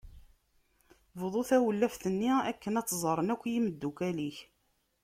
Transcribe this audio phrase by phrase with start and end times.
[1.19, 4.37] Bḍu tawlaft-nni akken ad tt-ẓren akk yemdukal-ik.